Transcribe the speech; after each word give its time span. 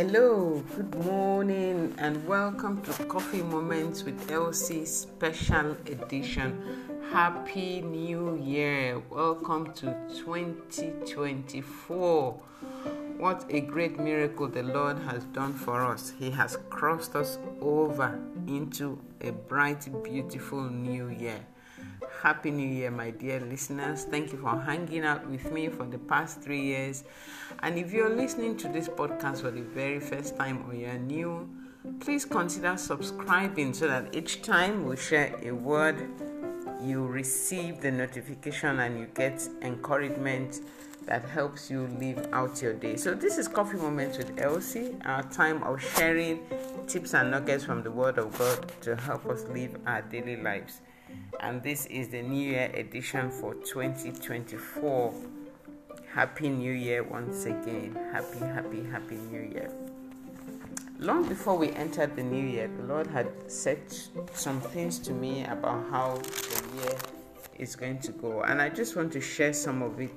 Hello, 0.00 0.64
good 0.74 0.94
morning, 1.04 1.92
and 1.98 2.26
welcome 2.26 2.80
to 2.84 2.92
Coffee 3.04 3.42
Moments 3.42 4.02
with 4.02 4.30
Elsie 4.30 4.86
Special 4.86 5.76
Edition. 5.84 6.58
Happy 7.12 7.82
New 7.82 8.40
Year! 8.42 9.02
Welcome 9.10 9.74
to 9.74 9.94
2024. 10.24 12.32
What 13.18 13.44
a 13.50 13.60
great 13.60 14.00
miracle 14.00 14.48
the 14.48 14.62
Lord 14.62 14.98
has 15.00 15.24
done 15.34 15.52
for 15.52 15.84
us. 15.84 16.14
He 16.18 16.30
has 16.30 16.56
crossed 16.70 17.14
us 17.14 17.38
over 17.60 18.18
into 18.46 18.98
a 19.20 19.32
bright, 19.32 19.86
beautiful 20.02 20.62
new 20.62 21.10
year. 21.10 21.44
Happy 22.22 22.50
New 22.50 22.68
Year, 22.68 22.90
my 22.90 23.10
dear 23.12 23.40
listeners. 23.40 24.04
Thank 24.04 24.30
you 24.32 24.38
for 24.38 24.60
hanging 24.60 25.04
out 25.04 25.26
with 25.26 25.50
me 25.50 25.70
for 25.70 25.86
the 25.86 25.96
past 25.96 26.42
three 26.42 26.60
years. 26.60 27.02
And 27.62 27.78
if 27.78 27.94
you're 27.94 28.14
listening 28.14 28.58
to 28.58 28.68
this 28.68 28.88
podcast 28.88 29.40
for 29.40 29.50
the 29.50 29.62
very 29.62 30.00
first 30.00 30.36
time 30.36 30.68
or 30.68 30.74
you're 30.74 30.98
new, 30.98 31.48
please 32.00 32.26
consider 32.26 32.76
subscribing 32.76 33.72
so 33.72 33.88
that 33.88 34.14
each 34.14 34.42
time 34.42 34.84
we 34.84 34.98
share 34.98 35.34
a 35.42 35.52
word, 35.52 36.10
you 36.82 37.06
receive 37.06 37.80
the 37.80 37.90
notification 37.90 38.80
and 38.80 38.98
you 38.98 39.06
get 39.14 39.48
encouragement 39.62 40.60
that 41.06 41.26
helps 41.26 41.70
you 41.70 41.86
live 41.98 42.28
out 42.34 42.60
your 42.60 42.74
day. 42.74 42.98
So, 42.98 43.14
this 43.14 43.38
is 43.38 43.48
Coffee 43.48 43.78
Moments 43.78 44.18
with 44.18 44.38
Elsie, 44.38 44.94
our 45.06 45.22
time 45.22 45.62
of 45.62 45.80
sharing 45.80 46.40
tips 46.86 47.14
and 47.14 47.30
nuggets 47.30 47.64
from 47.64 47.82
the 47.82 47.90
Word 47.90 48.18
of 48.18 48.36
God 48.36 48.70
to 48.82 48.94
help 48.94 49.24
us 49.24 49.44
live 49.44 49.74
our 49.86 50.02
daily 50.02 50.36
lives 50.36 50.82
and 51.40 51.62
this 51.62 51.86
is 51.86 52.08
the 52.08 52.22
New 52.22 52.50
Year 52.50 52.70
edition 52.74 53.30
for 53.30 53.54
2024. 53.54 55.14
Happy 56.12 56.48
New 56.48 56.72
Year 56.72 57.02
once 57.02 57.46
again. 57.46 57.96
Happy, 58.12 58.38
happy, 58.40 58.84
happy 58.84 59.16
New 59.16 59.40
Year. 59.40 59.70
Long 60.98 61.26
before 61.26 61.56
we 61.56 61.70
entered 61.70 62.14
the 62.14 62.22
new 62.22 62.46
year, 62.46 62.68
the 62.76 62.82
Lord 62.82 63.06
had 63.06 63.28
said 63.50 63.80
some 64.34 64.60
things 64.60 64.98
to 64.98 65.12
me 65.12 65.44
about 65.44 65.88
how 65.90 66.16
the 66.16 66.82
year 66.82 66.98
is 67.58 67.74
going 67.74 68.00
to 68.00 68.12
go, 68.12 68.42
and 68.42 68.60
I 68.60 68.68
just 68.68 68.96
want 68.96 69.12
to 69.12 69.20
share 69.20 69.54
some 69.54 69.82
of 69.82 69.98
it 69.98 70.10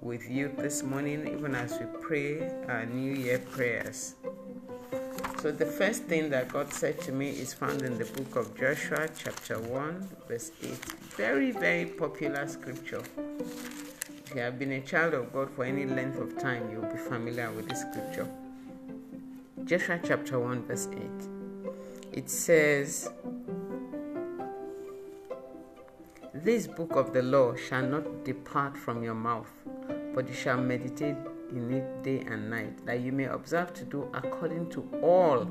with 0.00 0.28
you 0.28 0.52
this 0.56 0.82
morning, 0.82 1.28
even 1.32 1.54
as 1.54 1.78
we 1.78 1.86
pray 2.00 2.50
our 2.68 2.86
New 2.86 3.12
Year 3.12 3.38
prayers. 3.38 4.16
So, 5.40 5.50
the 5.50 5.64
first 5.64 6.02
thing 6.02 6.28
that 6.30 6.52
God 6.52 6.70
said 6.70 7.00
to 7.00 7.12
me 7.12 7.30
is 7.30 7.54
found 7.54 7.80
in 7.80 7.96
the 7.96 8.04
book 8.04 8.36
of 8.36 8.54
Joshua, 8.58 9.08
chapter 9.16 9.58
1, 9.58 10.08
verse 10.28 10.52
8. 10.62 10.70
Very, 11.16 11.50
very 11.50 11.86
popular 11.86 12.46
scripture. 12.46 13.00
If 14.26 14.34
you 14.34 14.42
have 14.42 14.58
been 14.58 14.72
a 14.72 14.82
child 14.82 15.14
of 15.14 15.32
God 15.32 15.48
for 15.56 15.64
any 15.64 15.86
length 15.86 16.18
of 16.18 16.38
time, 16.38 16.70
you'll 16.70 16.92
be 16.92 16.98
familiar 16.98 17.50
with 17.52 17.70
this 17.70 17.80
scripture. 17.80 18.28
Joshua 19.64 19.98
chapter 20.06 20.38
1, 20.38 20.66
verse 20.66 20.88
8. 20.92 21.00
It 22.12 22.28
says, 22.28 23.08
This 26.34 26.66
book 26.66 26.96
of 26.96 27.14
the 27.14 27.22
law 27.22 27.54
shall 27.56 27.86
not 27.86 28.26
depart 28.26 28.76
from 28.76 29.02
your 29.02 29.14
mouth, 29.14 29.50
but 30.14 30.28
you 30.28 30.34
shall 30.34 30.58
meditate 30.58 31.16
in 31.50 31.72
it 31.72 32.02
day 32.02 32.20
and 32.20 32.50
night, 32.50 32.84
that 32.86 33.00
you 33.00 33.12
may 33.12 33.24
observe 33.24 33.72
to 33.74 33.84
do 33.84 34.08
according 34.14 34.70
to 34.70 34.88
all 35.02 35.48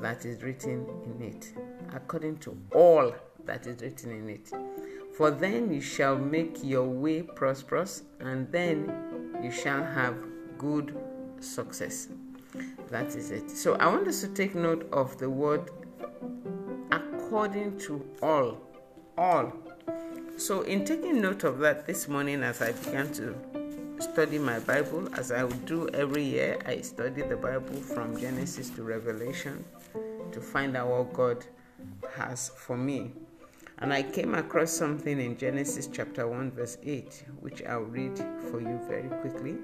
that 0.00 0.24
is 0.24 0.42
written 0.42 0.86
in 1.04 1.22
it. 1.22 1.52
According 1.92 2.38
to 2.38 2.56
all 2.74 3.14
that 3.44 3.66
is 3.66 3.80
written 3.80 4.10
in 4.10 4.28
it. 4.28 4.50
For 5.16 5.30
then 5.30 5.72
you 5.72 5.80
shall 5.80 6.16
make 6.16 6.58
your 6.62 6.86
way 6.86 7.22
prosperous, 7.22 8.02
and 8.20 8.50
then 8.52 9.38
you 9.42 9.50
shall 9.50 9.82
have 9.82 10.16
good 10.58 10.96
success. 11.40 12.08
That 12.90 13.14
is 13.14 13.30
it. 13.30 13.50
So 13.50 13.74
I 13.76 13.86
want 13.86 14.06
us 14.08 14.20
to 14.20 14.28
take 14.28 14.54
note 14.54 14.88
of 14.92 15.18
the 15.18 15.30
word 15.30 15.70
according 16.92 17.78
to 17.78 18.04
all. 18.22 18.60
All. 19.16 19.52
So, 20.36 20.60
in 20.62 20.84
taking 20.84 21.22
note 21.22 21.44
of 21.44 21.58
that 21.60 21.86
this 21.86 22.08
morning, 22.08 22.42
as 22.42 22.60
I 22.60 22.72
began 22.72 23.10
to 23.14 23.34
study 23.98 24.38
my 24.38 24.58
Bible 24.60 25.08
as 25.14 25.32
I 25.32 25.44
would 25.44 25.64
do 25.64 25.88
every 25.88 26.22
year. 26.22 26.58
I 26.66 26.80
study 26.80 27.22
the 27.22 27.36
Bible 27.36 27.80
from 27.80 28.18
Genesis 28.18 28.70
to 28.70 28.82
Revelation 28.82 29.64
to 30.32 30.40
find 30.40 30.76
out 30.76 30.88
what 30.88 31.12
God 31.12 31.44
has 32.14 32.50
for 32.50 32.76
me. 32.76 33.12
And 33.78 33.92
I 33.92 34.02
came 34.02 34.34
across 34.34 34.72
something 34.72 35.20
in 35.20 35.36
Genesis 35.36 35.88
chapter 35.92 36.26
1, 36.26 36.52
verse 36.52 36.78
8, 36.82 37.24
which 37.40 37.62
I'll 37.64 37.80
read 37.80 38.18
for 38.50 38.60
you 38.60 38.80
very 38.88 39.08
quickly. 39.20 39.56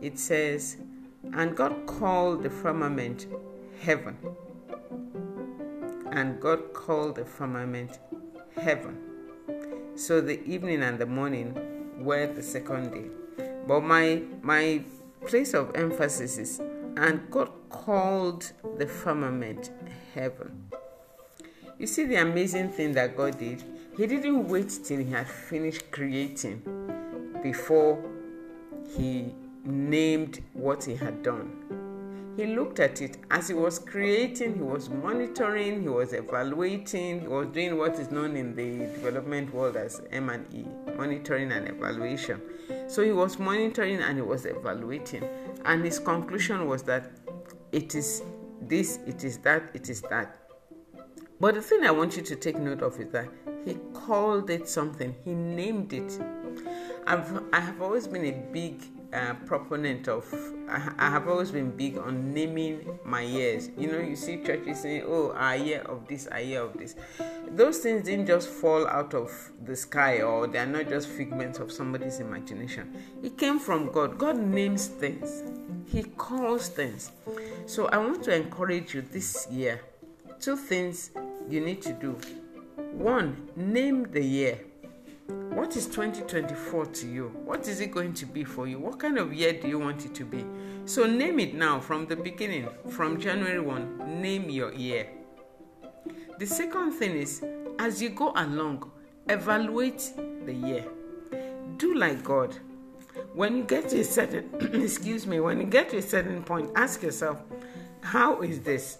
It 0.00 0.18
says, 0.18 0.76
And 1.32 1.56
God 1.56 1.86
called 1.86 2.42
the 2.42 2.50
firmament 2.50 3.26
heaven. 3.80 4.16
And 6.10 6.40
God 6.40 6.72
called 6.72 7.16
the 7.16 7.24
firmament 7.24 7.98
heaven. 8.56 8.98
So 9.96 10.20
the 10.20 10.42
evening 10.44 10.82
and 10.82 10.98
the 10.98 11.06
morning 11.06 11.54
were 11.98 12.26
the 12.26 12.42
second 12.42 12.92
day. 12.92 13.23
But 13.66 13.82
my 13.82 14.22
my 14.42 14.84
place 15.26 15.54
of 15.54 15.74
emphasis 15.74 16.38
is 16.38 16.60
and 16.96 17.30
God 17.30 17.50
called 17.70 18.52
the 18.78 18.86
firmament 18.86 19.70
heaven. 20.14 20.70
You 21.78 21.86
see 21.86 22.04
the 22.04 22.16
amazing 22.16 22.70
thing 22.70 22.92
that 22.92 23.16
God 23.16 23.38
did? 23.38 23.62
He 23.96 24.06
didn't 24.06 24.48
wait 24.48 24.78
till 24.84 24.98
he 24.98 25.10
had 25.10 25.28
finished 25.28 25.90
creating 25.90 26.62
before 27.42 28.02
he 28.96 29.34
named 29.64 30.42
what 30.52 30.84
he 30.84 30.94
had 30.94 31.22
done. 31.22 31.84
He 32.36 32.46
looked 32.46 32.80
at 32.80 33.00
it 33.00 33.18
as 33.30 33.46
he 33.48 33.54
was 33.54 33.78
creating, 33.78 34.54
he 34.56 34.62
was 34.62 34.88
monitoring, 34.88 35.82
he 35.82 35.88
was 35.88 36.12
evaluating, 36.12 37.20
he 37.20 37.28
was 37.28 37.46
doing 37.48 37.78
what 37.78 37.94
is 37.98 38.10
known 38.10 38.36
in 38.36 38.56
the 38.56 38.86
development 38.92 39.54
world 39.54 39.76
as 39.76 40.02
M&E, 40.10 40.66
monitoring 40.96 41.52
and 41.52 41.68
evaluation. 41.68 42.40
So 42.94 43.02
he 43.02 43.10
was 43.10 43.40
monitoring 43.40 43.98
and 43.98 44.16
he 44.16 44.22
was 44.22 44.46
evaluating, 44.46 45.28
and 45.64 45.84
his 45.84 45.98
conclusion 45.98 46.68
was 46.68 46.84
that 46.84 47.10
it 47.72 47.92
is 47.96 48.22
this, 48.60 49.00
it 49.04 49.24
is 49.24 49.38
that, 49.38 49.68
it 49.74 49.88
is 49.88 50.00
that. 50.02 50.36
But 51.40 51.56
the 51.56 51.60
thing 51.60 51.82
I 51.82 51.90
want 51.90 52.16
you 52.16 52.22
to 52.22 52.36
take 52.36 52.56
note 52.56 52.82
of 52.82 53.00
is 53.00 53.08
that 53.08 53.28
he 53.64 53.78
called 53.94 54.48
it 54.48 54.68
something, 54.68 55.12
he 55.24 55.34
named 55.34 55.92
it. 55.92 56.20
I've, 57.04 57.42
I 57.52 57.58
have 57.58 57.82
always 57.82 58.06
been 58.06 58.26
a 58.26 58.52
big 58.52 58.80
proponent 59.46 60.08
of 60.08 60.24
I, 60.68 61.10
have 61.10 61.28
always 61.28 61.50
been 61.50 61.70
big 61.70 61.98
on 61.98 62.32
naming 62.32 62.98
my 63.04 63.20
years. 63.20 63.70
You 63.78 63.92
know 63.92 63.98
you 63.98 64.16
see 64.16 64.42
churches 64.42 64.80
saying 64.80 65.04
oh 65.06 65.32
a 65.36 65.56
year 65.56 65.82
of 65.82 66.08
this 66.08 66.28
a 66.32 66.42
year 66.42 66.62
of 66.62 66.76
this. 66.76 66.96
Those 67.50 67.78
things 67.78 68.04
didn't 68.04 68.26
just 68.26 68.48
fall 68.48 68.86
out 68.88 69.14
of 69.14 69.30
the 69.64 69.76
sky 69.76 70.22
or 70.22 70.46
they're 70.46 70.66
not 70.66 70.88
just 70.88 71.08
figments 71.08 71.58
of 71.58 71.70
somebody's 71.70 72.20
imagination. 72.20 72.92
It 73.22 73.38
came 73.38 73.58
from 73.58 73.92
god. 73.92 74.18
God 74.18 74.38
names 74.38 74.88
things. 74.88 75.42
He 75.86 76.02
calls 76.02 76.68
things. 76.68 77.12
So 77.66 77.86
i 77.86 77.98
want 77.98 78.22
to 78.24 78.34
encourage 78.34 78.94
you 78.94 79.02
this 79.02 79.46
year 79.50 79.80
two 80.40 80.56
things 80.56 81.10
you 81.48 81.60
need 81.60 81.80
to 81.82 81.92
do. 81.92 82.18
One 82.92 83.48
name 83.56 84.04
the 84.10 84.22
year 84.22 84.60
what 85.28 85.76
is 85.76 85.86
2024 85.86 86.86
to 86.86 87.06
you? 87.06 87.28
What 87.44 87.66
is 87.68 87.80
it 87.80 87.90
going 87.90 88.12
to 88.14 88.26
be 88.26 88.44
for 88.44 88.66
you? 88.66 88.78
What 88.78 88.98
kind 88.98 89.18
of 89.18 89.32
year 89.32 89.52
do 89.52 89.68
you 89.68 89.78
want 89.78 90.04
it 90.04 90.14
to 90.16 90.24
be? 90.24 90.44
So 90.84 91.06
name 91.06 91.38
it 91.38 91.54
now 91.54 91.80
from 91.80 92.06
the 92.06 92.16
beginning, 92.16 92.68
from 92.90 93.18
January 93.18 93.60
1. 93.60 94.20
Name 94.20 94.50
your 94.50 94.72
year. 94.72 95.08
The 96.38 96.46
second 96.46 96.92
thing 96.92 97.16
is 97.16 97.42
as 97.78 98.02
you 98.02 98.10
go 98.10 98.32
along, 98.36 98.90
evaluate 99.28 100.12
the 100.44 100.52
year. 100.52 100.84
Do 101.78 101.94
like 101.94 102.22
God. 102.22 102.56
When 103.32 103.56
you 103.56 103.64
get 103.64 103.88
to 103.90 104.00
a 104.00 104.04
certain 104.04 104.50
excuse 104.82 105.26
me, 105.26 105.40
when 105.40 105.60
you 105.60 105.66
get 105.66 105.90
to 105.90 105.98
a 105.98 106.02
certain 106.02 106.42
point, 106.42 106.70
ask 106.76 107.02
yourself, 107.02 107.38
how 108.00 108.42
is 108.42 108.60
this? 108.60 108.98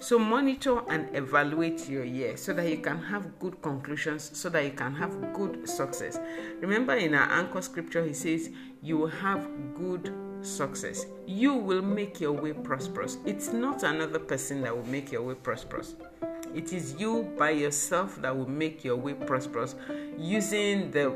So 0.00 0.18
monitor 0.18 0.82
and 0.88 1.14
evaluate 1.14 1.88
your 1.88 2.04
year 2.04 2.36
so 2.36 2.52
that 2.54 2.68
you 2.68 2.78
can 2.78 3.00
have 3.00 3.38
good 3.38 3.62
conclusions, 3.62 4.30
so 4.34 4.48
that 4.50 4.64
you 4.64 4.72
can 4.72 4.94
have 4.94 5.32
good 5.32 5.68
success. 5.68 6.18
Remember 6.60 6.94
in 6.94 7.14
our 7.14 7.30
anchor 7.30 7.62
scripture, 7.62 8.04
he 8.04 8.12
says, 8.12 8.50
You 8.82 8.98
will 8.98 9.08
have 9.08 9.48
good 9.74 10.12
success. 10.42 11.06
You 11.26 11.54
will 11.54 11.82
make 11.82 12.20
your 12.20 12.32
way 12.32 12.52
prosperous. 12.52 13.18
It's 13.24 13.52
not 13.52 13.82
another 13.82 14.18
person 14.18 14.62
that 14.62 14.76
will 14.76 14.86
make 14.86 15.12
your 15.12 15.22
way 15.22 15.34
prosperous. 15.34 15.94
It 16.54 16.72
is 16.72 16.94
you 16.98 17.32
by 17.38 17.50
yourself 17.50 18.20
that 18.22 18.36
will 18.36 18.48
make 18.48 18.84
your 18.84 18.96
way 18.96 19.14
prosperous 19.14 19.74
using 20.18 20.90
the 20.90 21.14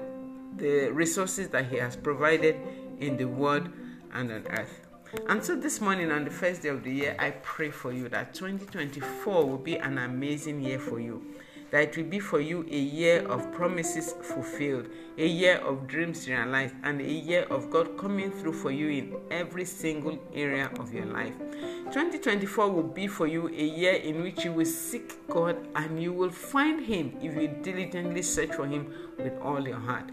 the 0.57 0.91
resources 0.93 1.49
that 1.49 1.67
he 1.67 1.77
has 1.77 1.95
provided 1.95 2.57
in 2.99 3.17
the 3.17 3.27
world 3.27 3.69
and 4.13 4.33
on 4.33 4.47
earth. 4.49 4.88
And 5.29 5.43
so 5.43 5.57
this 5.57 5.81
morning, 5.81 6.11
on 6.11 6.25
the 6.25 6.31
first 6.31 6.63
day 6.63 6.69
of 6.69 6.85
the 6.85 6.93
year, 6.93 7.17
I 7.19 7.31
pray 7.31 7.71
for 7.71 7.93
you 7.93 8.09
that 8.11 8.35
2024 8.35 9.47
will 9.47 9.57
be 9.57 9.77
an 9.77 9.97
amazing 9.99 10.61
year 10.61 10.79
for 10.79 11.01
you. 11.01 11.23
that 11.71 11.83
it 11.83 11.97
will 11.97 12.05
be 12.05 12.19
for 12.19 12.41
you 12.41 12.67
a 12.71 12.79
year 12.79 13.27
of 13.29 13.53
promises 13.53 14.15
fulfilled, 14.23 14.89
a 15.19 15.27
year 15.27 15.57
of 15.59 15.87
dreams 15.87 16.27
realized, 16.29 16.75
and 16.83 17.01
a 17.01 17.13
year 17.13 17.43
of 17.51 17.71
God 17.71 17.99
coming 17.99 18.31
through 18.31 18.55
for 18.55 18.71
you 18.71 18.89
in 18.89 19.17
every 19.31 19.65
single 19.65 20.19
area 20.35 20.71
of 20.79 20.95
your 20.95 21.05
life. 21.07 21.35
2024 21.93 22.71
will 22.71 22.83
be 22.83 23.07
for 23.07 23.27
you 23.27 23.49
a 23.49 23.65
year 23.65 23.95
in 23.95 24.23
which 24.23 24.45
you 24.45 24.53
will 24.53 24.65
seek 24.65 25.27
God 25.29 25.57
and 25.75 26.03
you 26.03 26.13
will 26.13 26.31
find 26.31 26.85
Him 26.85 27.13
if 27.21 27.35
you 27.35 27.49
diligently 27.63 28.23
search 28.23 28.55
for 28.55 28.67
Him 28.67 28.93
with 29.19 29.39
all 29.43 29.67
your 29.67 29.79
heart. 29.79 30.09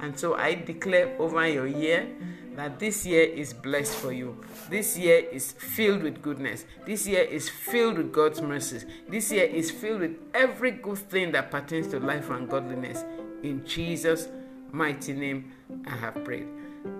And 0.00 0.18
so 0.18 0.34
I 0.34 0.54
declare 0.54 1.16
over 1.18 1.46
your 1.48 1.66
year 1.66 2.08
that 2.56 2.78
this 2.78 3.06
year 3.06 3.22
is 3.22 3.52
blessed 3.52 3.94
for 3.94 4.12
you. 4.12 4.36
This 4.68 4.98
year 4.98 5.24
is 5.32 5.52
filled 5.52 6.02
with 6.02 6.20
goodness. 6.20 6.64
This 6.86 7.06
year 7.06 7.22
is 7.22 7.48
filled 7.48 7.98
with 7.98 8.12
God's 8.12 8.42
mercies. 8.42 8.84
This 9.08 9.32
year 9.32 9.44
is 9.44 9.70
filled 9.70 10.00
with 10.00 10.16
every 10.34 10.72
good 10.72 10.98
thing 10.98 11.32
that 11.32 11.50
pertains 11.50 11.88
to 11.88 12.00
life 12.00 12.30
and 12.30 12.48
godliness. 12.48 13.04
In 13.42 13.64
Jesus' 13.66 14.28
mighty 14.70 15.12
name, 15.12 15.52
I 15.86 15.96
have 15.96 16.24
prayed. 16.24 16.46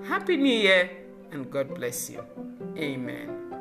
Happy 0.05 0.37
New 0.37 0.57
Year 0.57 0.91
and 1.31 1.51
God 1.51 1.75
bless 1.75 2.11
you. 2.11 2.25
Amen. 2.77 3.52